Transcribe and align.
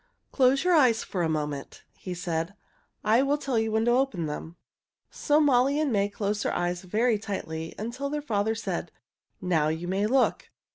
"Close 0.31 0.63
your 0.63 0.73
eyes 0.73 1.03
for 1.03 1.21
a 1.21 1.29
moment," 1.29 1.83
he 1.95 2.15
said. 2.15 2.55
"I 3.03 3.21
will 3.21 3.37
tell 3.37 3.59
you 3.59 3.71
when 3.71 3.85
to 3.85 3.91
open 3.91 4.25
them." 4.25 4.55
So 5.11 5.39
Molly 5.39 5.79
and 5.79 5.91
May 5.91 6.09
closed 6.09 6.41
their 6.41 6.53
eyes 6.55 6.81
very 6.81 7.19
tightly 7.19 7.75
until 7.77 8.09
their 8.09 8.19
father 8.23 8.55
said, 8.55 8.91
"Now 9.41 9.67
you 9.67 9.87
may 9.87 10.07
look." 10.07 10.49